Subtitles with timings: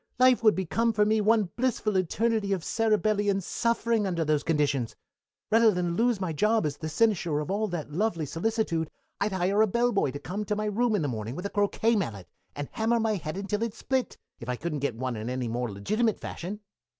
[0.17, 4.95] Life would become for me one blissful eternity of cerebellian suffering under those conditions.
[5.51, 9.61] Rather that lose my job as the cynosure of all that lovely solicitude I'd hire
[9.61, 12.67] a bellboy to come to my room in the morning with a croquet mallet and
[12.71, 16.19] hammer my head until it split, if I couldn't get one in any more legitimate
[16.19, 16.61] fashion.